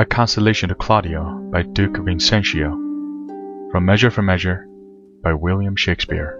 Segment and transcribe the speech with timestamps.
[0.00, 2.70] A Consolation to Claudio by Duke Vincentio.
[3.72, 4.68] From Measure for Measure
[5.24, 6.38] by William Shakespeare.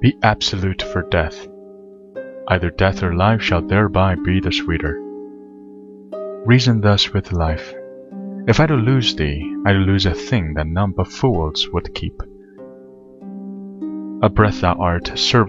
[0.00, 1.48] Be absolute for death.
[2.46, 5.00] Either death or life shall thereby be the sweeter.
[6.46, 7.74] Reason thus with life.
[8.46, 11.92] If I do lose thee, I do lose a thing that none but fools would
[11.92, 12.22] keep.
[14.24, 15.06] A breath thou art,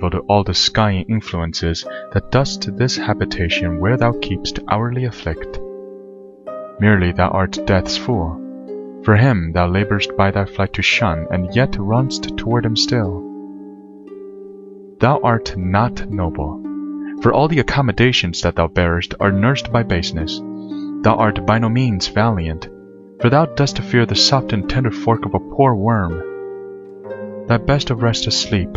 [0.10, 5.60] to all the skyey influences that dost this habitation where thou keepst hourly afflict.
[6.80, 8.42] Merely thou art death's fool.
[9.04, 13.22] For him thou labour'st by thy flight to shun, and yet run'st toward him still.
[15.00, 16.60] Thou art not noble,
[17.22, 20.40] for all the accommodations that thou bearest are nursed by baseness.
[21.04, 22.70] Thou art by no means valiant,
[23.22, 26.33] for thou dost fear the soft and tender fork of a poor worm
[27.48, 28.76] thy best of rest asleep,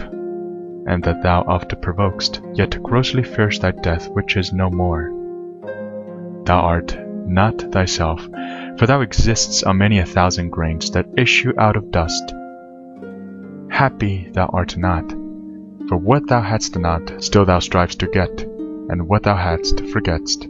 [0.87, 5.13] and that thou oft provokest, yet grossly fearest thy death which is no more.
[6.45, 6.97] Thou art
[7.27, 8.23] not thyself,
[8.79, 12.33] for thou existst on many a thousand grains that issue out of dust.
[13.69, 15.11] Happy thou art not,
[15.89, 18.43] for what thou hadst not, still thou strivest to get,
[18.89, 20.49] and what thou hadst forgettest.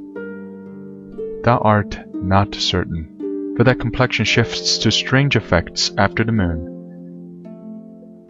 [1.42, 6.75] Thou art not certain, for thy complexion shifts to strange effects after the moon.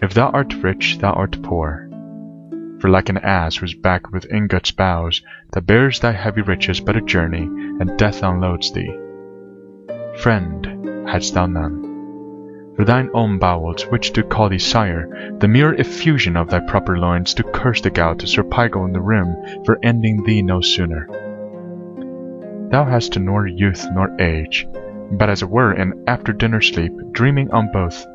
[0.06, 1.88] If thou art rich, thou art poor.
[2.78, 6.94] For like an ass whose back with ingots bows, Thou bears thy heavy riches but
[6.96, 8.96] a journey, and death unloads thee.
[10.18, 11.82] Friend hadst thou none.
[12.76, 16.96] For thine own bowels, which do call thee sire, the mere effusion of thy proper
[16.98, 20.60] loins do curse the gout to Sir serpigo in the rheum for ending thee no
[20.60, 21.08] sooner.
[22.70, 24.68] Thou hast nor youth nor age,
[25.10, 28.06] but as it were an after dinner sleep, dreaming on both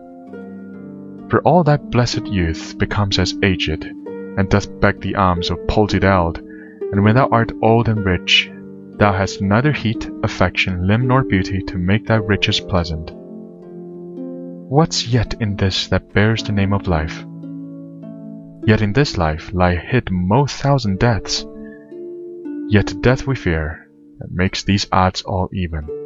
[1.31, 6.03] for all thy blessed youth becomes as aged, and doth beg the alms of palsied
[6.03, 8.51] eld, and when thou art old and rich,
[8.97, 13.11] thou hast neither heat, affection, limb nor beauty to make thy riches pleasant.
[14.69, 17.23] What's yet in this that bears the name of life?
[18.65, 21.45] Yet in this life lie hid most thousand deaths.
[22.67, 23.87] Yet death we fear,
[24.19, 26.00] that makes these odds all even.